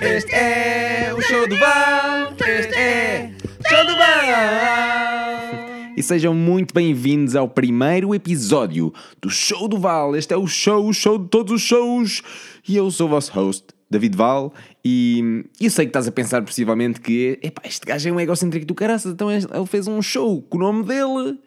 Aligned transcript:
Este 0.00 0.32
é 0.32 1.12
o 1.12 1.20
show 1.20 1.48
do 1.48 1.56
Val. 1.58 2.32
Este 2.46 2.74
é 2.74 3.32
o 3.42 3.68
show 3.68 3.84
do 3.84 3.96
Val. 3.96 5.58
E 5.96 6.02
sejam 6.02 6.32
muito 6.34 6.72
bem-vindos 6.72 7.34
ao 7.34 7.48
primeiro 7.48 8.14
episódio 8.14 8.92
do 9.20 9.28
Show 9.28 9.66
do 9.66 9.78
Val. 9.78 10.14
Este 10.14 10.32
é 10.32 10.36
o 10.36 10.46
show, 10.46 10.86
o 10.86 10.92
show 10.92 11.18
de 11.18 11.28
todos 11.28 11.52
os 11.52 11.62
shows. 11.62 12.22
E 12.68 12.76
eu 12.76 12.90
sou 12.90 13.08
o 13.08 13.10
vosso 13.10 13.32
host, 13.32 13.66
David 13.90 14.16
Val. 14.16 14.54
E 14.84 15.44
eu 15.60 15.70
sei 15.70 15.86
que 15.86 15.90
estás 15.90 16.06
a 16.06 16.12
pensar 16.12 16.42
possivelmente 16.42 17.00
que 17.00 17.38
epá, 17.42 17.62
este 17.64 17.84
gajo 17.84 18.08
é 18.08 18.12
um 18.12 18.20
egocêntrico 18.20 18.66
do 18.66 18.74
caraças, 18.74 19.12
então 19.12 19.30
ele 19.30 19.66
fez 19.66 19.88
um 19.88 20.00
show 20.00 20.40
com 20.42 20.58
o 20.58 20.60
nome 20.60 20.84
dele. 20.84 21.38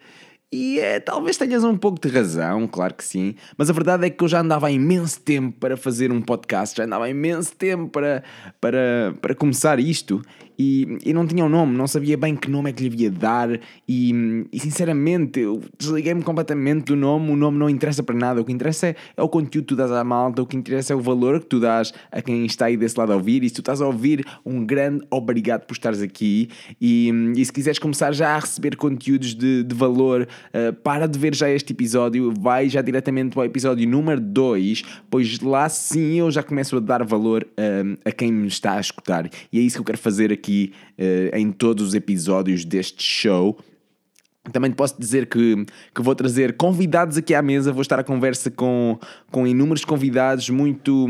E 0.54 0.81
é, 0.81 0.99
talvez 0.99 1.38
tenhas 1.38 1.63
um 1.63 1.77
pouco 1.77 1.97
de 2.02 2.13
razão, 2.13 2.67
claro 2.67 2.93
que 2.93 3.05
sim, 3.05 3.36
mas 3.57 3.70
a 3.70 3.73
verdade 3.73 4.05
é 4.05 4.09
que 4.09 4.21
eu 4.21 4.27
já 4.27 4.41
andava 4.41 4.67
há 4.67 4.71
imenso 4.71 5.21
tempo 5.21 5.57
para 5.57 5.77
fazer 5.77 6.11
um 6.11 6.21
podcast, 6.21 6.75
já 6.75 6.84
andava 6.84 7.05
há 7.05 7.09
imenso 7.09 7.55
tempo 7.55 7.88
para, 7.88 8.21
para, 8.59 9.13
para 9.22 9.34
começar 9.34 9.80
isto 9.80 10.22
e, 10.61 10.98
e 11.05 11.13
não 11.13 11.25
tinha 11.25 11.44
um 11.44 11.49
nome, 11.49 11.75
não 11.75 11.88
sabia 11.88 12.16
bem 12.16 12.35
que 12.35 12.48
nome 12.48 12.70
é 12.70 12.73
que 12.73 12.84
lhe 12.84 12.94
havia 12.94 13.09
dar 13.09 13.59
e, 13.88 14.45
e 14.52 14.59
sinceramente 14.59 15.39
eu 15.39 15.59
desliguei-me 15.80 16.22
completamente 16.22 16.86
do 16.86 16.95
nome, 16.95 17.31
o 17.31 17.36
nome 17.36 17.58
não 17.58 17.67
interessa 17.67 18.03
para 18.03 18.13
nada, 18.13 18.41
o 18.41 18.45
que 18.45 18.52
interessa 18.52 18.88
é, 18.88 18.95
é, 19.17 19.23
o 19.23 19.30
conteúdo 19.30 19.63
que 19.63 19.70
tu 19.70 19.75
dás 19.75 19.91
à 19.91 20.03
malta, 20.03 20.41
o 20.41 20.45
que 20.45 20.55
interessa 20.55 20.94
é 20.94 20.95
o 20.95 21.02
valor 21.02 21.39
que 21.39 21.47
tu 21.47 21.59
dás 21.59 21.91
a 22.11 22.22
quem 22.22 22.45
está 22.45 22.66
aí 22.66 22.77
desse 22.77 22.99
lado 22.99 23.11
a 23.11 23.16
ouvir 23.16 23.44
e 23.44 23.49
se 23.49 23.55
tu 23.55 23.61
estás 23.61 23.81
a 23.81 23.88
ouvir, 23.88 24.23
um 24.45 24.63
grande 24.63 25.03
obrigado 25.09 25.66
por 25.66 25.73
estares 25.73 26.02
aqui 26.02 26.49
e, 26.80 27.11
e 27.36 27.44
se 27.44 27.52
quiseres 27.52 27.80
começar 27.80 28.11
já 28.11 28.36
a 28.36 28.39
receber 28.39 28.75
conteúdos 28.75 29.33
de, 29.33 29.63
de 29.63 29.73
valor, 29.73 30.27
uh, 30.54 30.73
para 30.73 31.08
de 31.08 31.18
ver 31.18 31.36
já 31.36 31.50
este 31.50 31.73
episódio, 31.73 32.34
vai 32.38 32.70
já 32.70 32.81
diretamente 32.81 33.34
para 33.34 33.41
o 33.41 33.45
episódio 33.45 33.88
número 33.88 34.20
2, 34.20 34.84
pois 35.09 35.40
lá 35.40 35.67
sim 35.70 36.20
eu 36.20 36.31
já 36.31 36.44
começo 36.44 36.77
a 36.77 36.80
dar 36.80 37.04
valor 37.04 37.44
uh, 37.44 37.98
a 38.05 38.12
quem 38.12 38.31
me 38.31 38.48
está 38.48 38.73
a 38.73 38.80
escutar 38.80 39.30
e 39.52 39.59
é 39.59 39.62
isso 39.62 39.75
que 39.75 39.81
eu 39.81 39.86
quero 39.86 39.98
fazer 39.98 40.31
aqui 40.31 40.73
uh, 40.98 41.36
em 41.36 41.52
todos 41.52 41.89
os 41.89 41.94
episódios 41.94 42.66
deste 42.66 43.03
show. 43.03 43.58
Também 44.52 44.72
posso 44.72 45.00
dizer 45.00 45.28
que, 45.28 45.66
que 45.94 46.02
vou 46.02 46.16
trazer 46.16 46.58
convidados 46.58 47.16
aqui 47.16 47.36
à 47.36 47.44
mesa, 47.44 47.72
vou 47.72 47.83
estar 47.83 48.00
à 48.00 48.03
conversa 48.03 48.50
com, 48.50 48.98
com 49.30 49.45
inúmeros 49.45 49.86
convidados 49.86 50.50
muito 50.50 51.08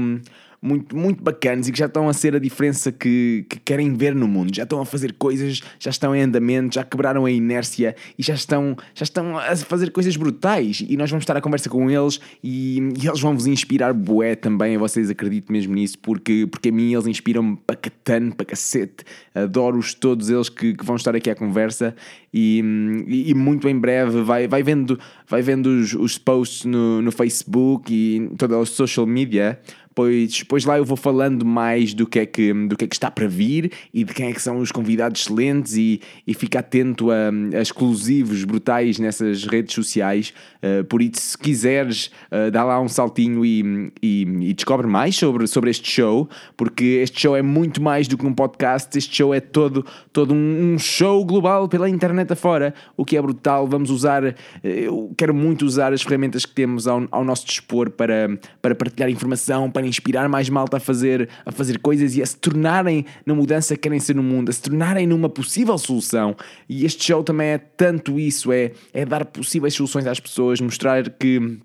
muito, 0.61 0.95
muito 0.95 1.23
bacanas 1.23 1.67
e 1.67 1.71
que 1.71 1.79
já 1.79 1.87
estão 1.87 2.07
a 2.07 2.13
ser 2.13 2.35
a 2.35 2.39
diferença 2.39 2.91
que, 2.91 3.45
que 3.49 3.59
querem 3.59 3.93
ver 3.95 4.13
no 4.13 4.27
mundo. 4.27 4.55
Já 4.55 4.63
estão 4.63 4.79
a 4.79 4.85
fazer 4.85 5.13
coisas, 5.13 5.61
já 5.79 5.89
estão 5.89 6.15
em 6.15 6.21
andamento, 6.21 6.75
já 6.75 6.83
quebraram 6.83 7.25
a 7.25 7.31
inércia 7.31 7.95
e 8.17 8.21
já 8.21 8.35
estão, 8.35 8.77
já 8.93 9.03
estão 9.03 9.37
a 9.37 9.55
fazer 9.55 9.89
coisas 9.89 10.15
brutais. 10.15 10.83
E 10.87 10.95
nós 10.95 11.09
vamos 11.09 11.23
estar 11.23 11.35
a 11.35 11.41
conversa 11.41 11.67
com 11.67 11.89
eles 11.89 12.19
e, 12.43 12.77
e 13.01 13.07
eles 13.07 13.19
vão 13.19 13.33
vos 13.33 13.47
inspirar 13.47 13.91
bué 13.93 14.35
também. 14.35 14.77
Vocês 14.77 15.09
acreditam 15.09 15.51
mesmo 15.51 15.73
nisso, 15.73 15.97
porque, 15.97 16.47
porque 16.49 16.69
a 16.69 16.71
mim 16.71 16.93
eles 16.93 17.07
inspiram-me 17.07 17.57
para 17.65 17.75
catano, 17.75 18.35
para 18.35 18.45
cacete. 18.45 19.03
Adoro-os 19.33 19.95
todos 19.95 20.29
eles 20.29 20.47
que, 20.47 20.75
que, 20.75 20.85
vão 20.85 20.95
estar 20.95 21.15
aqui 21.15 21.29
à 21.31 21.35
conversa 21.35 21.95
e, 22.31 22.63
e, 23.07 23.31
e, 23.31 23.33
muito 23.33 23.67
em 23.67 23.77
breve 23.77 24.21
vai, 24.21 24.47
vai 24.47 24.61
vendo, 24.61 24.99
vai 25.27 25.41
vendo 25.41 25.67
os, 25.67 25.93
os 25.93 26.17
posts 26.17 26.65
no, 26.65 27.01
no 27.01 27.11
Facebook 27.11 27.91
e 27.91 28.29
toda 28.37 28.59
a 28.59 28.65
social 28.65 29.07
media 29.07 29.59
pois, 29.93 30.43
pois 30.43 30.65
lá 30.65 30.77
eu 30.77 30.85
vou 30.85 30.97
falando 30.97 31.45
mais 31.45 31.93
do 31.93 32.05
que, 32.07 32.19
é 32.19 32.25
que, 32.25 32.53
do 32.53 32.75
que 32.75 32.85
é 32.85 32.87
que 32.87 32.95
está 32.95 33.11
para 33.11 33.27
vir 33.27 33.71
e 33.93 34.03
de 34.03 34.13
quem 34.13 34.29
é 34.29 34.33
que 34.33 34.41
são 34.41 34.59
os 34.59 34.71
convidados 34.71 35.21
excelentes 35.21 35.75
e, 35.75 36.01
e 36.25 36.33
fica 36.33 36.59
atento 36.59 37.11
a, 37.11 37.29
a 37.57 37.61
exclusivos 37.61 38.43
brutais 38.43 38.99
nessas 38.99 39.45
redes 39.45 39.73
sociais. 39.73 40.33
Uh, 40.57 40.83
por 40.85 41.01
isso, 41.01 41.21
se 41.21 41.37
quiseres, 41.37 42.11
uh, 42.31 42.51
dá 42.51 42.63
lá 42.63 42.79
um 42.79 42.87
saltinho 42.87 43.45
e, 43.45 43.91
e, 44.01 44.21
e, 44.21 44.53
descobre 44.53 44.87
mais 44.87 45.15
sobre, 45.15 45.47
sobre 45.47 45.69
este 45.69 45.89
show, 45.89 46.29
porque 46.55 46.83
este 47.01 47.21
show 47.21 47.35
é 47.35 47.41
muito 47.41 47.81
mais 47.81 48.07
do 48.07 48.17
que 48.17 48.25
um 48.25 48.33
podcast, 48.33 48.95
este 48.97 49.15
show 49.15 49.33
é 49.33 49.39
todo, 49.39 49.85
todo 50.13 50.33
um, 50.33 50.73
um 50.73 50.79
show 50.79 51.25
global 51.25 51.67
pela 51.67 51.89
internet 51.89 52.31
afora, 52.31 52.73
o 52.95 53.03
que 53.03 53.17
é 53.17 53.21
brutal. 53.21 53.67
Vamos 53.67 53.89
usar, 53.89 54.23
uh, 54.23 54.35
eu 54.63 55.11
quero 55.17 55.33
muito 55.33 55.65
usar 55.65 55.93
as 55.93 56.01
ferramentas 56.01 56.45
que 56.45 56.53
temos 56.53 56.87
ao, 56.87 57.07
ao 57.11 57.23
nosso 57.23 57.45
dispor 57.45 57.89
para, 57.89 58.37
para 58.61 58.75
partilhar 58.75 59.09
informação, 59.09 59.69
para 59.69 59.80
para 59.81 59.87
inspirar 59.87 60.29
mais 60.29 60.47
malta 60.47 60.77
a 60.77 60.79
fazer, 60.79 61.27
a 61.43 61.51
fazer 61.51 61.79
coisas 61.79 62.15
e 62.15 62.21
a 62.21 62.25
se 62.25 62.37
tornarem 62.37 63.03
na 63.25 63.33
mudança 63.33 63.73
que 63.73 63.81
querem 63.81 63.99
ser 63.99 64.15
no 64.15 64.21
mundo, 64.21 64.49
a 64.49 64.53
se 64.53 64.61
tornarem 64.61 65.07
numa 65.07 65.27
possível 65.27 65.75
solução. 65.77 66.35
E 66.69 66.85
este 66.85 67.03
show 67.03 67.23
também 67.23 67.47
é 67.47 67.57
tanto 67.57 68.19
isso, 68.19 68.51
é, 68.51 68.73
é 68.93 69.03
dar 69.03 69.25
possíveis 69.25 69.73
soluções 69.73 70.05
às 70.05 70.19
pessoas, 70.19 70.61
mostrar 70.61 71.09
que 71.09 71.59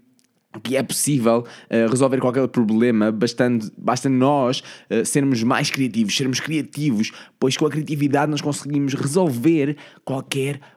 que 0.62 0.74
é 0.74 0.82
possível 0.82 1.40
uh, 1.44 1.90
resolver 1.90 2.18
qualquer 2.18 2.48
problema, 2.48 3.12
bastando, 3.12 3.70
basta 3.76 4.08
nós 4.08 4.62
uh, 4.90 5.04
sermos 5.04 5.42
mais 5.42 5.68
criativos, 5.68 6.16
sermos 6.16 6.40
criativos, 6.40 7.12
pois 7.38 7.58
com 7.58 7.66
a 7.66 7.70
criatividade 7.70 8.30
nós 8.30 8.40
conseguimos 8.40 8.94
resolver 8.94 9.76
qualquer 10.02 10.54
problema, 10.54 10.75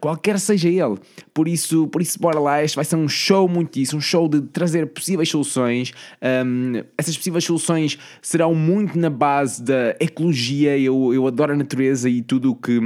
qualquer 0.00 0.38
seja 0.38 0.68
ele. 0.68 0.96
Por 1.34 1.48
isso, 1.48 1.86
por 1.88 2.00
isso 2.00 2.18
bora 2.18 2.38
lá, 2.38 2.62
este 2.62 2.76
vai 2.76 2.84
ser 2.84 2.96
um 2.96 3.08
show 3.08 3.48
muito 3.48 3.74
disso, 3.74 3.96
um 3.96 4.00
show 4.00 4.28
de 4.28 4.40
trazer 4.40 4.86
possíveis 4.86 5.28
soluções. 5.28 5.92
Um, 6.22 6.82
essas 6.96 7.16
possíveis 7.16 7.44
soluções 7.44 7.98
serão 8.22 8.54
muito 8.54 8.98
na 8.98 9.10
base 9.10 9.62
da 9.62 9.96
ecologia. 10.00 10.78
Eu, 10.78 11.12
eu 11.12 11.26
adoro 11.26 11.52
a 11.52 11.56
natureza 11.56 12.08
e 12.08 12.22
tudo 12.22 12.52
o 12.52 12.54
que, 12.54 12.78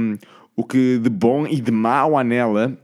o 0.55 0.63
que 0.63 0.97
de 0.97 1.09
bom 1.09 1.45
e 1.45 1.59
de 1.59 1.71
mau 1.71 2.17
há 2.17 2.23
nela 2.23 2.77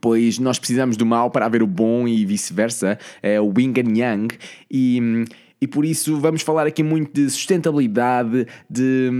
pois 0.00 0.38
nós 0.38 0.58
precisamos 0.58 0.96
do 0.96 1.04
mal 1.04 1.30
para 1.30 1.46
haver 1.46 1.62
o 1.62 1.66
bom 1.66 2.08
e 2.08 2.24
vice-versa, 2.24 2.98
é 3.22 3.40
o 3.40 3.52
yin 3.56 3.74
and 3.76 3.96
yang, 3.96 4.38
e 4.70 5.26
e 5.64 5.66
por 5.66 5.82
isso 5.86 6.20
vamos 6.20 6.42
falar 6.42 6.66
aqui 6.66 6.82
muito 6.82 7.10
de 7.14 7.30
sustentabilidade, 7.30 8.46
de, 8.68 9.10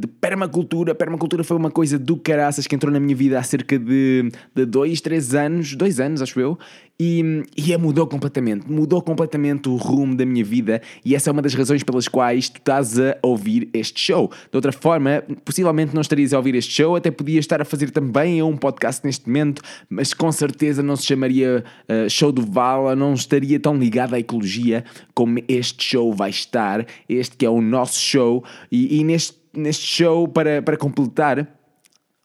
de 0.00 0.08
permacultura. 0.20 0.96
Permacultura 0.96 1.44
foi 1.44 1.56
uma 1.56 1.70
coisa 1.70 1.96
do 1.96 2.16
caraças 2.16 2.66
que 2.66 2.74
entrou 2.74 2.92
na 2.92 2.98
minha 2.98 3.14
vida 3.14 3.38
há 3.38 3.42
cerca 3.44 3.78
de, 3.78 4.28
de 4.52 4.66
dois, 4.66 5.00
três 5.00 5.32
anos, 5.32 5.76
dois 5.76 6.00
anos 6.00 6.20
acho 6.20 6.40
eu, 6.40 6.58
e, 7.00 7.42
e 7.56 7.76
mudou 7.76 8.06
completamente, 8.06 8.70
mudou 8.70 9.02
completamente 9.02 9.68
o 9.68 9.76
rumo 9.76 10.14
da 10.14 10.24
minha 10.24 10.44
vida 10.44 10.80
e 11.04 11.14
essa 11.14 11.30
é 11.30 11.32
uma 11.32 11.42
das 11.42 11.54
razões 11.54 11.82
pelas 11.82 12.06
quais 12.06 12.48
tu 12.48 12.58
estás 12.58 12.98
a 12.98 13.16
ouvir 13.22 13.68
este 13.72 13.98
show. 13.98 14.30
De 14.50 14.56
outra 14.56 14.72
forma, 14.72 15.22
possivelmente 15.44 15.94
não 15.94 16.02
estarias 16.02 16.32
a 16.32 16.36
ouvir 16.36 16.54
este 16.54 16.72
show, 16.72 16.94
até 16.94 17.10
podia 17.10 17.40
estar 17.40 17.60
a 17.60 17.64
fazer 17.64 17.90
também 17.90 18.42
um 18.42 18.56
podcast 18.56 19.04
neste 19.04 19.26
momento, 19.26 19.62
mas 19.90 20.14
com 20.14 20.30
certeza 20.30 20.82
não 20.82 20.96
se 20.96 21.06
chamaria 21.06 21.64
uh, 21.88 22.08
Show 22.08 22.30
do 22.30 22.42
Vala, 22.42 22.94
não 22.94 23.14
estaria 23.14 23.58
tão 23.58 23.76
ligado 23.76 24.14
à 24.14 24.18
ecologia 24.18 24.84
como 25.14 25.38
este 25.48 25.82
show 25.82 26.12
vai 26.12 26.30
estar, 26.30 26.86
este 27.08 27.36
que 27.36 27.44
é 27.44 27.50
o 27.50 27.60
nosso 27.60 28.00
show, 28.00 28.44
e, 28.70 29.00
e 29.00 29.04
neste, 29.04 29.36
neste 29.54 29.86
show, 29.86 30.28
para, 30.28 30.62
para 30.62 30.76
completar 30.76 31.61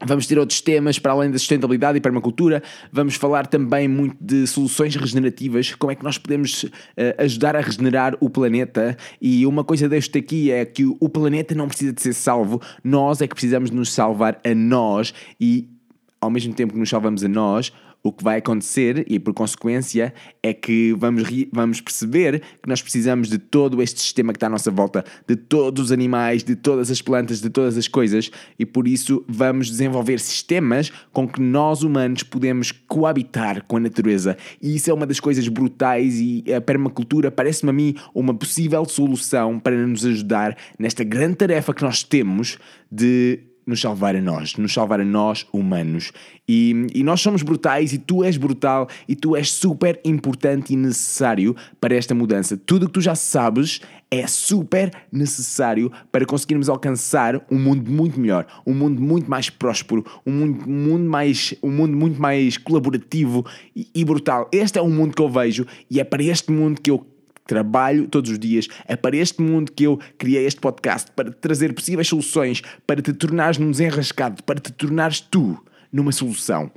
Vamos 0.06 0.28
ter 0.28 0.38
outros 0.38 0.62
temas 0.62 1.00
para 1.00 1.12
além 1.12 1.32
da 1.32 1.40
sustentabilidade 1.40 1.98
e 1.98 2.02
permacultura. 2.02 2.62
Vamos 2.92 3.16
falar 3.16 3.48
também 3.48 3.88
muito 3.88 4.16
de 4.22 4.46
soluções 4.46 4.96
regenerativas, 4.96 5.74
como 5.74 5.92
é 5.92 5.96
que 5.96 6.04
nós 6.04 6.20
podemos 6.20 6.64
uh, 6.64 6.72
ajudar 7.18 7.56
a 7.56 7.62
regenerar 7.62 8.16
o 8.20 8.30
planeta. 8.30 8.96
E 9.20 9.44
uma 9.48 9.64
coisa 9.64 9.90
deste 9.90 10.20
aqui 10.20 10.52
é 10.52 10.64
que 10.66 10.86
o 10.86 11.10
planeta 11.10 11.56
não 11.56 11.68
precisa 11.68 11.92
de 11.92 12.02
ser 12.02 12.14
salvo, 12.14 12.62
nós 12.84 13.22
é 13.22 13.28
que 13.28 13.34
precisamos 13.34 13.72
nos 13.72 13.92
salvar 13.92 14.40
a 14.46 14.54
nós 14.54 15.16
e 15.42 15.68
ao 16.22 16.30
mesmo 16.30 16.54
tempo 16.54 16.74
que 16.74 16.80
nos 16.80 16.90
salvamos 16.90 17.24
a 17.24 17.28
nós, 17.28 17.72
o 18.04 18.12
que 18.12 18.24
vai 18.24 18.38
acontecer, 18.38 19.06
e 19.08 19.20
por 19.20 19.34
consequência, 19.34 20.14
é 20.42 20.54
que 20.54 20.94
vamos, 20.98 21.24
vamos 21.52 21.82
perceber 21.82 22.42
que 22.62 22.70
nós 22.70 22.82
precisamos 22.82 23.30
de 23.30 23.38
todo 23.38 23.82
este 23.82 24.00
sistema 24.00 24.32
que 24.32 24.38
está 24.38 24.48
à 24.48 24.50
nossa 24.50 24.72
volta, 24.72 25.04
de 25.28 25.36
todos 25.36 25.86
os 25.86 25.92
animais, 25.92 26.44
de 26.44 26.56
todas 26.56 26.90
as 26.90 27.02
plantas, 27.02 27.42
de 27.42 27.50
todas 27.50 27.78
as 27.78 27.88
coisas, 27.88 28.32
e 28.58 28.66
por 28.66 28.88
isso 28.88 29.26
vamos 29.28 29.68
desenvolver 29.68 30.20
sistemas 30.20 30.92
com 31.12 31.28
que 31.28 31.42
nós 31.42 31.84
humanos 31.84 32.24
podemos 32.24 32.72
coabitar 32.72 33.66
com 33.66 33.78
a 33.78 33.80
natureza. 33.80 34.38
E 34.62 34.76
isso 34.76 34.90
é 34.90 34.94
uma 34.94 35.06
das 35.06 35.20
coisas 35.20 35.48
brutais, 35.48 36.20
e 36.20 36.44
a 36.54 36.62
permacultura 36.62 37.30
parece-me 37.30 37.70
a 37.70 37.74
mim 37.74 37.96
uma 38.14 38.34
possível 38.34 38.86
solução 38.86 39.60
para 39.60 39.76
nos 39.76 40.06
ajudar 40.06 40.58
nesta 40.80 41.04
grande 41.04 41.36
tarefa 41.36 41.74
que 41.74 41.84
nós 41.84 42.04
temos 42.04 42.58
de 42.92 43.40
nos 43.68 43.82
salvar 43.82 44.16
a 44.16 44.22
nós, 44.22 44.56
nos 44.56 44.74
salvar 44.74 45.02
a 45.02 45.06
nós 45.06 45.46
humanos. 45.52 46.14
E, 46.48 46.88
e, 46.96 47.04
nós 47.04 47.20
somos 47.20 47.44
brutais 47.44 47.92
e 47.92 47.98
tu 47.98 48.24
és 48.24 48.38
brutal 48.38 48.88
e 49.08 49.16
tu 49.16 49.36
és 49.36 49.52
super 49.52 50.00
importante 50.06 50.74
e 50.74 50.78
necessário 50.78 51.54
para 51.80 51.94
esta 51.94 52.16
mudança. 52.16 52.56
Tudo 52.56 52.84
o 52.84 52.88
que 52.88 52.94
tu 52.94 53.02
já 53.02 53.14
sabes 53.14 53.82
é 54.10 54.26
super 54.26 54.92
necessário 55.12 55.92
para 56.10 56.26
conseguirmos 56.26 56.70
alcançar 56.70 57.46
um 57.52 57.60
mundo 57.60 57.92
muito 57.92 58.18
melhor, 58.18 58.48
um 58.66 58.74
mundo 58.74 59.02
muito 59.02 59.30
mais 59.30 59.50
próspero, 59.50 60.06
um 60.26 60.32
mundo, 60.32 60.70
mundo, 60.70 61.10
mais, 61.10 61.54
um 61.62 61.70
mundo 61.70 61.98
muito 61.98 62.22
mais 62.22 62.58
colaborativo 62.58 63.46
e, 63.76 63.90
e 63.94 64.06
brutal. 64.06 64.50
Este 64.54 64.80
é 64.80 64.82
o 64.82 64.90
mundo 64.90 65.14
que 65.14 65.22
eu 65.22 65.30
vejo 65.30 65.68
e 65.92 66.00
é 66.00 66.06
para 66.06 66.24
este 66.24 66.52
mundo 66.52 66.82
que 66.82 66.90
eu 66.90 67.06
trabalho 67.48 68.08
todos 68.08 68.30
os 68.32 68.40
dias. 68.40 68.68
É 68.86 68.96
para 68.96 69.16
este 69.16 69.42
mundo 69.42 69.72
que 69.72 69.84
eu 69.84 70.00
criei 70.18 70.46
este 70.46 70.60
podcast, 70.60 71.12
para 71.12 71.32
te 71.32 71.38
trazer 71.38 71.74
possíveis 71.74 72.08
soluções, 72.08 72.62
para 72.86 73.02
te 73.02 73.14
tornares 73.14 73.58
num 73.58 73.72
desenrascado, 73.72 74.44
para 74.44 74.60
te 74.60 74.72
tornares 74.72 75.20
tu 75.20 75.58
numa 75.92 76.12
solução. 76.12 76.72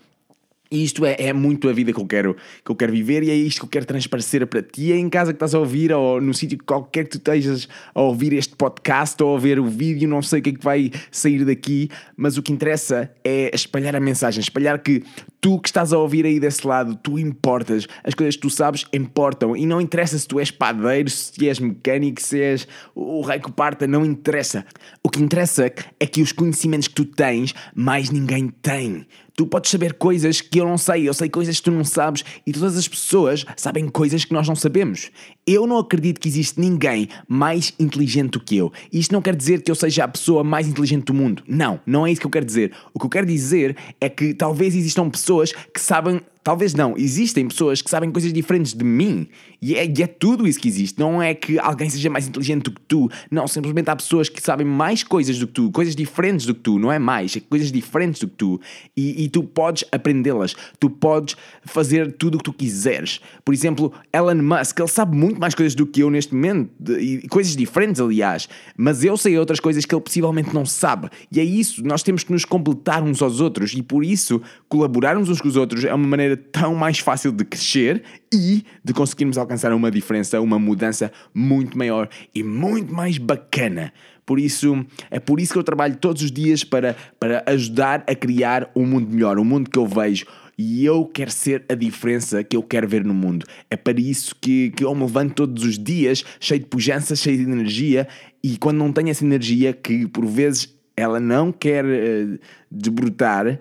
E 0.73 0.85
isto 0.85 1.05
é, 1.05 1.17
é 1.19 1.33
muito 1.33 1.69
a 1.69 1.73
vida 1.73 1.93
que 1.93 1.99
eu, 1.99 2.07
quero, 2.07 2.37
que 2.65 2.71
eu 2.71 2.77
quero 2.77 2.93
viver 2.93 3.25
e 3.25 3.31
é 3.31 3.35
isto 3.35 3.59
que 3.59 3.65
eu 3.65 3.71
quero 3.71 3.87
transparecer 3.87 4.47
para 4.47 4.63
ti. 4.63 4.93
É 4.93 4.97
em 4.97 5.09
casa 5.09 5.33
que 5.33 5.37
estás 5.37 5.53
a 5.53 5.59
ouvir 5.59 5.93
ou 5.93 6.21
no 6.21 6.33
sítio 6.33 6.57
qualquer 6.65 7.05
que 7.05 7.11
tu 7.11 7.19
estejas 7.19 7.69
a 7.93 8.01
ouvir 8.01 8.33
este 8.35 8.55
podcast 8.55 9.21
ou 9.21 9.37
a 9.37 9.39
ver 9.41 9.59
o 9.59 9.67
vídeo, 9.67 10.09
não 10.09 10.23
sei 10.23 10.39
o 10.39 10.43
que 10.43 10.51
é 10.51 10.53
que 10.53 10.63
vai 10.63 10.93
sair 11.11 11.45
daqui, 11.45 11.91
mas 12.17 12.37
o 12.37 12.43
que 12.43 12.53
interessa 12.53 13.11
é 13.25 13.51
espalhar 13.53 13.97
a 13.97 14.01
mensagem, 14.01 14.41
espalhar 14.41 14.79
que 14.79 15.03
tu 15.41 15.59
que 15.59 15.69
estás 15.69 15.93
a 15.93 15.99
ouvir 15.99 16.25
aí 16.25 16.39
desse 16.39 16.65
lado, 16.65 16.95
tu 17.03 17.19
importas, 17.19 17.89
as 18.05 18.15
coisas 18.15 18.37
que 18.37 18.43
tu 18.43 18.51
sabes 18.51 18.85
importam 18.93 19.57
e 19.57 19.67
não 19.67 19.81
interessa 19.81 20.17
se 20.17 20.29
tu 20.29 20.39
és 20.39 20.53
padeiro, 20.53 21.11
se 21.11 21.49
és 21.49 21.59
mecânico, 21.59 22.23
se 22.23 22.41
és 22.41 22.69
o 22.95 23.23
rei 23.23 23.41
que 23.41 23.51
parta, 23.51 23.89
não 23.89 24.05
interessa. 24.05 24.65
O 25.03 25.09
que 25.09 25.21
interessa 25.21 25.73
é 25.99 26.07
que 26.07 26.23
os 26.23 26.31
conhecimentos 26.31 26.87
que 26.87 26.95
tu 26.95 27.05
tens, 27.05 27.55
mais 27.75 28.11
ninguém 28.11 28.49
tem. 28.63 29.05
Tu 29.41 29.47
podes 29.47 29.71
saber 29.71 29.95
coisas 29.95 30.43
que 30.43 30.61
eu 30.61 30.67
não 30.67 30.77
sei, 30.77 31.09
eu 31.09 31.15
sei 31.15 31.31
coisas 31.31 31.57
que 31.57 31.63
tu 31.63 31.71
não 31.71 31.83
sabes 31.83 32.23
e 32.47 32.53
todas 32.53 32.77
as 32.77 32.87
pessoas 32.87 33.47
sabem 33.57 33.89
coisas 33.89 34.23
que 34.23 34.35
nós 34.35 34.47
não 34.47 34.55
sabemos. 34.55 35.11
Eu 35.47 35.67
não 35.67 35.79
acredito 35.79 36.21
que 36.21 36.29
existe 36.29 36.61
ninguém 36.61 37.09
mais 37.27 37.73
inteligente 37.79 38.33
do 38.33 38.41
que 38.41 38.57
eu. 38.57 38.73
Isto 38.93 39.13
não 39.13 39.23
quer 39.23 39.35
dizer 39.35 39.63
que 39.63 39.71
eu 39.71 39.75
seja 39.75 40.05
a 40.05 40.09
pessoa 40.09 40.45
mais 40.45 40.69
inteligente 40.69 41.05
do 41.05 41.15
mundo. 41.15 41.43
Não, 41.49 41.81
não 41.87 42.07
é 42.07 42.13
isso 42.13 42.21
que 42.21 42.27
eu 42.27 42.31
quero 42.31 42.45
dizer. 42.45 42.73
O 42.93 42.99
que 42.99 43.07
eu 43.07 43.11
quero 43.11 43.27
dizer 43.27 43.77
é 44.01 44.09
que 44.09 44.35
talvez 44.35 44.75
existam 44.75 45.09
pessoas 45.09 45.53
que 45.53 45.81
sabem 45.81 46.21
Talvez 46.43 46.73
não. 46.73 46.95
Existem 46.97 47.47
pessoas 47.47 47.83
que 47.83 47.91
sabem 47.91 48.11
coisas 48.11 48.33
diferentes 48.33 48.73
de 48.73 48.83
mim. 48.83 49.29
E 49.61 49.75
é, 49.75 49.85
e 49.85 50.03
é, 50.03 50.07
tudo 50.07 50.49
isso 50.49 50.59
que 50.59 50.69
existe. 50.69 50.99
Não 50.99 51.23
é 51.23 51.35
que 51.35 51.59
alguém 51.59 51.91
seja 51.91 52.09
mais 52.09 52.27
inteligente 52.27 52.65
do 52.65 52.71
que 52.73 52.81
tu. 52.81 53.11
Não, 53.31 53.47
simplesmente 53.47 53.91
há 53.91 53.97
pessoas 53.97 54.31
que 54.31 54.43
sabem 54.43 54.67
mais 54.67 55.03
coisas 55.03 55.39
do 55.39 55.47
que 55.47 55.53
tu, 55.53 55.71
coisas 55.71 55.95
diferentes 55.95 56.47
do 56.47 56.55
que 56.55 56.61
tu. 56.61 56.79
Não 56.79 56.91
é 56.91 56.99
mais, 56.99 57.37
é 57.37 57.41
coisas 57.41 57.71
diferentes 57.71 58.21
do 58.21 58.29
que 58.29 58.37
tu. 58.37 58.61
E, 58.97 59.25
e 59.25 59.29
tu 59.29 59.43
podes 59.43 59.85
aprendê-las. 59.93 60.57
Tu 60.79 60.89
podes 60.89 61.37
fazer 61.65 62.13
tudo 62.13 62.37
o 62.37 62.39
que 62.39 62.45
tu 62.45 62.55
quiseres. 62.55 63.21
Por 63.45 63.53
exemplo, 63.53 63.93
Elon 64.11 64.43
Musk, 64.43 64.79
ele 64.79 64.89
sabe 64.89 65.15
muito 65.15 65.39
mais 65.41 65.55
coisas 65.55 65.75
do 65.75 65.85
que 65.85 66.03
eu 66.03 66.11
neste 66.11 66.35
momento. 66.35 66.71
E 66.99 67.27
coisas 67.29 67.57
diferentes, 67.57 68.01
aliás. 68.01 68.49
Mas 68.77 69.05
eu 69.05 69.17
sei 69.17 69.37
outras 69.37 69.59
coisas 69.61 69.85
que 69.85 69.95
ele 69.95 70.03
possivelmente 70.03 70.55
não 70.55 70.65
sabe. 70.65 71.09
E 71.31 71.41
é 71.41 71.45
isso. 71.45 71.85
Nós 71.85 72.03
temos 72.03 72.23
que 72.23 72.33
nos 72.33 72.45
completar 72.45 73.03
uns 73.03 73.21
aos 73.21 73.41
outros. 73.41 73.75
E 73.75 73.83
por 73.83 74.05
isso, 74.05 74.41
colaborarmos 74.69 75.29
uns 75.29 75.41
com 75.41 75.49
os 75.49 75.57
outros 75.57 75.85
é 75.85 75.93
uma 75.93 76.07
maneira 76.07 76.21
maneira 76.21 76.37
tão 76.37 76.75
mais 76.75 76.99
fácil 76.99 77.33
de 77.33 77.45
crescer 77.45 78.03
e 78.33 78.65
de 78.85 78.93
conseguirmos 78.93 79.39
alcançar 79.39 79.73
uma 79.73 79.91
diferença, 79.91 80.41
uma 80.41 80.59
mudança 80.59 81.11
muito 81.35 81.77
maior 81.77 82.09
e 82.35 82.43
muito 82.43 82.93
mais 82.93 83.19
bacana. 83.19 83.93
Por 84.25 84.39
isso, 84.39 84.85
é 85.11 85.19
por 85.19 85.41
isso 85.41 85.53
que 85.53 85.59
eu 85.59 85.65
trabalho 85.65 85.97
todos 85.97 86.23
os 86.23 86.31
dias 86.31 86.63
para, 86.63 86.95
para 87.19 87.43
ajudar 87.47 88.05
a 88.07 88.15
criar 88.15 88.71
um 88.77 88.87
mundo 88.87 89.11
melhor, 89.11 89.39
um 89.39 89.45
mundo 89.45 89.69
que 89.69 89.79
eu 89.79 89.87
vejo. 89.87 90.27
E 90.63 90.85
eu 90.85 91.07
quero 91.07 91.31
ser 91.31 91.65
a 91.71 91.75
diferença 91.75 92.45
que 92.45 92.55
eu 92.55 92.63
quero 92.63 92.87
ver 92.87 93.03
no 93.03 93.15
mundo. 93.15 93.47
É 93.71 93.77
para 93.77 93.99
isso 93.99 94.37
que, 94.39 94.69
que 94.73 94.85
eu 94.85 94.95
me 94.95 95.05
levanto 95.05 95.33
todos 95.33 95.65
os 95.65 95.79
dias, 95.79 96.23
cheio 96.39 96.61
de 96.61 96.67
pujança, 96.67 97.17
cheio 97.17 97.39
de 97.39 97.45
energia. 97.45 98.07
E 98.45 98.59
quando 98.59 98.77
não 98.77 98.93
tenho 98.93 99.09
essa 99.09 99.25
energia, 99.25 99.73
que 99.73 100.07
por 100.07 100.27
vezes 100.27 100.77
ela 100.95 101.19
não 101.19 101.51
quer 101.51 101.83
uh, 101.87 102.39
desbrotar, 102.71 103.59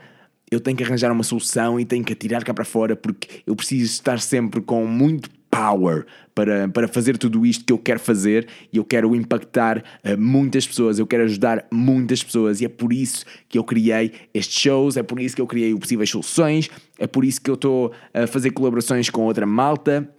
eu 0.52 0.60
tenho 0.60 0.76
que 0.76 0.84
arranjar 0.84 1.10
uma 1.10 1.24
solução 1.24 1.80
e 1.80 1.86
tenho 1.86 2.04
que 2.04 2.12
atirar 2.12 2.44
cá 2.44 2.54
para 2.54 2.66
fora 2.66 2.98
porque 2.98 3.44
eu 3.48 3.56
preciso 3.56 3.86
estar 3.86 4.20
sempre 4.20 4.60
com 4.60 4.86
muito 4.86 5.30
power 5.50 6.06
para, 6.34 6.70
para 6.70 6.88
fazer 6.88 7.18
tudo 7.18 7.46
isto 7.46 7.66
que 7.66 7.74
eu 7.74 7.78
quero 7.78 8.00
fazer 8.00 8.48
e 8.72 8.78
eu 8.78 8.86
quero 8.86 9.16
impactar 9.16 9.80
uh, 9.80 10.18
muitas 10.18 10.68
pessoas, 10.68 11.00
eu 11.00 11.08
quero 11.08 11.24
ajudar 11.24 11.66
muitas 11.72 12.24
pessoas 12.24 12.62
e 12.62 12.66
é 12.66 12.70
por 12.70 12.94
isso 12.94 13.26
que 13.48 13.58
eu 13.58 13.64
criei 13.64 14.14
estes 14.34 14.60
shows, 14.60 14.98
é 14.98 15.04
por 15.04 15.20
isso 15.20 15.36
que 15.36 15.42
eu 15.42 15.48
criei 15.48 15.74
o 15.74 15.80
Possíveis 15.80 16.10
Soluções, 16.10 16.70
é 16.98 17.08
por 17.08 17.26
isso 17.26 17.42
que 17.42 17.50
eu 17.50 17.56
estou 17.56 17.92
a 18.14 18.28
fazer 18.28 18.52
colaborações 18.52 19.10
com 19.10 19.24
outra 19.24 19.46
malta 19.46 20.10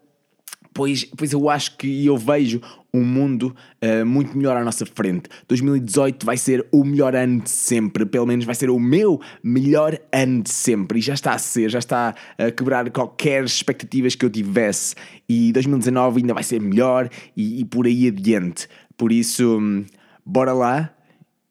pois, 0.72 1.04
pois 1.16 1.32
eu 1.32 1.48
acho 1.48 1.76
que 1.76 2.06
eu 2.06 2.16
vejo 2.16 2.60
um 2.92 3.04
mundo 3.04 3.54
uh, 3.82 4.04
muito 4.04 4.36
melhor 4.36 4.56
à 4.56 4.64
nossa 4.64 4.84
frente. 4.84 5.28
2018 5.48 6.24
vai 6.24 6.36
ser 6.36 6.66
o 6.72 6.84
melhor 6.84 7.14
ano 7.14 7.40
de 7.40 7.50
sempre, 7.50 8.04
pelo 8.04 8.26
menos 8.26 8.44
vai 8.44 8.54
ser 8.54 8.70
o 8.70 8.78
meu 8.78 9.20
melhor 9.42 9.98
ano 10.12 10.42
de 10.42 10.50
sempre, 10.50 10.98
e 10.98 11.02
já 11.02 11.14
está 11.14 11.32
a 11.32 11.38
ser, 11.38 11.70
já 11.70 11.78
está 11.78 12.14
a 12.38 12.50
quebrar 12.50 12.90
qualquer 12.90 13.44
expectativas 13.44 14.14
que 14.14 14.24
eu 14.24 14.30
tivesse, 14.30 14.94
e 15.28 15.52
2019 15.52 16.20
ainda 16.20 16.34
vai 16.34 16.42
ser 16.42 16.60
melhor, 16.60 17.08
e, 17.36 17.60
e 17.60 17.64
por 17.64 17.86
aí 17.86 18.08
adiante. 18.08 18.68
Por 18.96 19.12
isso, 19.12 19.58
hum, 19.58 19.84
bora 20.24 20.52
lá, 20.52 20.92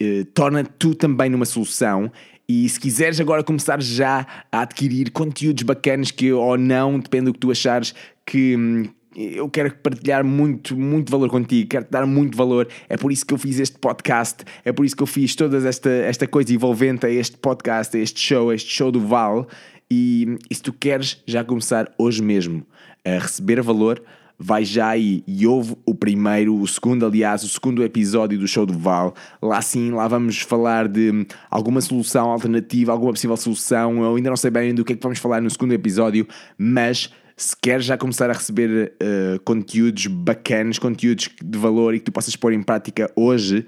uh, 0.01 0.25
torna 0.33 0.63
tu 0.63 0.93
também 0.93 1.29
numa 1.29 1.45
solução 1.45 2.11
e 2.51 2.67
se 2.67 2.79
quiseres 2.79 3.19
agora 3.19 3.43
começar 3.43 3.79
já 3.79 4.25
a 4.51 4.61
adquirir 4.61 5.11
conteúdos 5.11 5.61
bacanas 5.61 6.09
que 6.09 6.33
ou 6.33 6.57
não, 6.57 6.97
depende 6.99 7.25
do 7.25 7.33
que 7.33 7.39
tu 7.39 7.51
achares 7.51 7.93
que, 8.25 8.57
hum, 8.57 8.89
eu 9.19 9.49
quero 9.49 9.75
partilhar 9.75 10.23
muito, 10.23 10.77
muito 10.77 11.11
valor 11.11 11.29
contigo, 11.29 11.69
quero 11.69 11.83
te 11.83 11.91
dar 11.91 12.05
muito 12.05 12.37
valor. 12.37 12.67
É 12.87 12.95
por 12.95 13.11
isso 13.11 13.25
que 13.25 13.33
eu 13.33 13.37
fiz 13.37 13.59
este 13.59 13.77
podcast, 13.77 14.45
é 14.63 14.71
por 14.71 14.85
isso 14.85 14.95
que 14.95 15.03
eu 15.03 15.07
fiz 15.07 15.35
toda 15.35 15.57
esta, 15.67 15.89
esta 15.89 16.25
coisa 16.25 16.53
envolvente 16.53 17.05
a 17.05 17.09
este 17.09 17.37
podcast, 17.37 17.97
a 17.97 17.99
este 17.99 18.19
show, 18.19 18.49
a 18.49 18.55
este 18.55 18.71
show 18.71 18.91
do 18.91 19.01
Val. 19.01 19.45
E, 19.91 20.37
e 20.49 20.55
se 20.55 20.61
tu 20.61 20.71
queres 20.71 21.21
já 21.25 21.43
começar 21.43 21.91
hoje 21.97 22.21
mesmo 22.21 22.65
a 23.03 23.17
receber 23.19 23.61
valor, 23.61 24.01
vai 24.37 24.63
já 24.63 24.87
aí 24.87 25.21
e 25.27 25.45
ouve 25.45 25.75
o 25.85 25.93
primeiro, 25.93 26.55
o 26.55 26.65
segundo, 26.65 27.05
aliás, 27.05 27.43
o 27.43 27.49
segundo 27.49 27.83
episódio 27.83 28.39
do 28.39 28.47
show 28.47 28.65
do 28.65 28.77
Val. 28.77 29.13
Lá 29.41 29.61
sim, 29.61 29.91
lá 29.91 30.07
vamos 30.07 30.39
falar 30.39 30.87
de 30.87 31.27
alguma 31.51 31.81
solução 31.81 32.29
alternativa, 32.29 32.93
alguma 32.93 33.11
possível 33.11 33.35
solução. 33.35 34.01
Eu 34.01 34.15
ainda 34.15 34.29
não 34.29 34.37
sei 34.37 34.49
bem 34.49 34.73
do 34.73 34.85
que 34.85 34.93
é 34.93 34.95
que 34.95 35.03
vamos 35.03 35.19
falar 35.19 35.41
no 35.41 35.49
segundo 35.49 35.73
episódio, 35.73 36.25
mas 36.57 37.11
se 37.39 37.55
queres 37.55 37.85
já 37.85 37.97
começar 37.97 38.29
a 38.29 38.33
receber 38.33 38.91
uh, 39.01 39.39
conteúdos 39.45 40.07
bacanas, 40.07 40.77
conteúdos 40.77 41.29
de 41.41 41.57
valor 41.57 41.95
e 41.95 41.99
que 41.99 42.03
tu 42.03 42.11
possas 42.11 42.35
pôr 42.35 42.51
em 42.51 42.61
prática 42.61 43.09
hoje, 43.15 43.65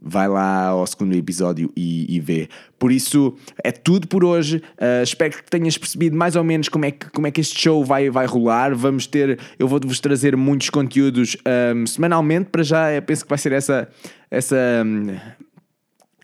vai 0.00 0.26
lá 0.26 0.68
ao 0.68 0.86
segundo 0.86 1.14
episódio 1.14 1.70
e, 1.76 2.06
e 2.08 2.18
vê. 2.18 2.48
Por 2.78 2.90
isso, 2.90 3.36
é 3.62 3.70
tudo 3.70 4.08
por 4.08 4.24
hoje. 4.24 4.56
Uh, 4.78 5.02
espero 5.02 5.36
que 5.36 5.50
tenhas 5.50 5.76
percebido 5.76 6.16
mais 6.16 6.34
ou 6.34 6.42
menos 6.42 6.70
como 6.70 6.86
é 6.86 6.92
que, 6.92 7.10
como 7.10 7.26
é 7.26 7.30
que 7.30 7.42
este 7.42 7.60
show 7.60 7.84
vai, 7.84 8.08
vai 8.08 8.24
rolar. 8.24 8.74
Vamos 8.74 9.06
ter, 9.06 9.38
eu 9.58 9.68
vou-vos 9.68 10.00
trazer 10.00 10.34
muitos 10.34 10.70
conteúdos 10.70 11.36
um, 11.46 11.50
ehm, 11.50 11.86
semanalmente. 11.86 12.48
Para 12.48 12.62
já, 12.62 12.90
eu 12.90 13.02
penso 13.02 13.24
que 13.24 13.28
vai 13.28 13.38
ser 13.38 13.52
essa. 13.52 13.86
essa 14.30 14.56
um, 14.82 15.14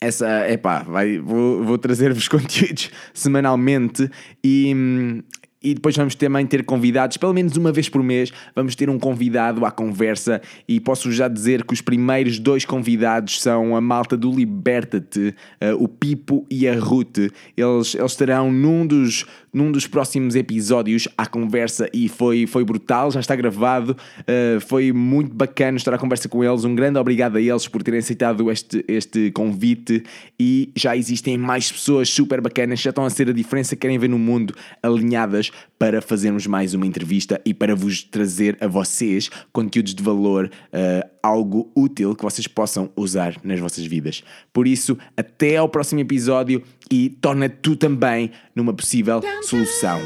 essa, 0.01 0.51
epá, 0.51 0.83
vai, 0.83 1.19
vou, 1.19 1.63
vou 1.63 1.77
trazer-vos 1.77 2.27
conteúdos 2.29 2.91
semanalmente 3.13 4.11
e, 4.43 4.73
hum, 4.75 5.23
e 5.63 5.75
depois 5.75 5.95
vamos 5.97 6.15
também 6.15 6.47
ter 6.47 6.65
convidados, 6.65 7.17
pelo 7.17 7.35
menos 7.35 7.57
uma 7.57 7.71
vez 7.71 7.89
por 7.89 8.03
mês, 8.03 8.33
vamos 8.55 8.75
ter 8.75 8.89
um 8.89 8.99
convidado 8.99 9.65
à 9.65 9.71
conversa 9.71 10.41
e 10.67 10.81
posso 10.81 11.13
já 11.13 11.29
dizer 11.29 11.65
que 11.65 11.75
os 11.75 11.81
primeiros 11.81 12.39
dois 12.39 12.65
convidados 12.65 13.43
são 13.43 13.77
a 13.77 13.81
malta 13.81 14.17
do 14.17 14.31
Liberta-te, 14.31 15.35
uh, 15.61 15.83
o 15.83 15.87
Pipo 15.87 16.47
e 16.51 16.67
a 16.67 16.79
Ruth. 16.79 17.19
Eles, 17.57 17.95
eles 17.95 18.13
estarão 18.13 18.51
num 18.51 18.87
dos, 18.87 19.27
num 19.53 19.71
dos 19.71 19.87
próximos 19.87 20.35
episódios 20.35 21.09
à 21.17 21.27
conversa 21.27 21.89
e 21.93 22.09
foi, 22.09 22.47
foi 22.47 22.65
brutal, 22.65 23.11
já 23.11 23.21
está 23.21 23.35
gravado, 23.35 23.97
uh, 24.21 24.61
foi 24.61 24.93
muito 24.93 25.35
bacana 25.35 25.77
estar 25.77 25.95
à 25.95 25.99
conversa 25.99 26.29
com 26.29 26.45
eles. 26.45 26.65
Um 26.65 26.75
grande 26.75 26.99
obrigado 26.99 27.37
a 27.37 27.41
eles 27.41 27.67
por 27.67 27.83
terem 27.83 28.01
aceitado 28.01 28.51
este, 28.51 28.85
este 28.87 29.31
convite 29.33 30.03
e 30.39 30.73
já 30.77 30.97
existem 30.97 31.37
mais 31.37 31.71
pessoas 31.71 32.09
super 32.09 32.41
bacanas, 32.41 32.81
já 32.81 32.91
estão 32.91 33.05
a 33.05 33.11
ser 33.11 33.29
a 33.29 33.33
diferença 33.33 33.75
que 33.75 33.81
querem 33.81 33.99
ver 33.99 34.09
no 34.09 34.19
mundo 34.19 34.55
alinhadas 34.83 35.51
para 35.79 36.03
fazermos 36.03 36.47
mais 36.47 36.75
uma 36.75 36.87
entrevista 36.87 37.41
e 37.45 37.55
para 37.55 37.75
vos 37.75 38.03
trazer 38.03 38.57
a 38.61 38.67
vocês 38.67 39.31
conteúdos 39.53 39.95
de 39.95 40.03
valor, 40.03 40.51
uh, 40.73 41.11
algo 41.23 41.71
útil 41.75 42.15
que 42.15 42.23
vocês 42.23 42.47
possam 42.47 42.91
usar 42.97 43.37
nas 43.43 43.61
vossas 43.61 43.85
vidas. 43.87 44.23
Por 44.53 44.67
isso, 44.67 44.97
até 45.17 45.57
ao 45.57 45.69
próximo 45.69 46.01
episódio 46.01 46.63
e 46.91 47.09
torna-te 47.09 47.57
tu 47.63 47.77
também 47.77 48.33
numa 48.55 48.75
possível 48.75 49.23
solução. 49.43 50.01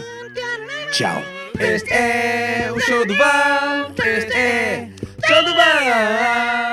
Tchau. 0.93 1.23
Este 1.59 1.93
é 1.93 2.71
o 2.73 2.81
show 2.81 3.07
do. 3.07 3.15
Este 3.15 4.33
é 4.33 4.91
o 5.19 5.27
show 5.27 5.43
do. 5.45 6.64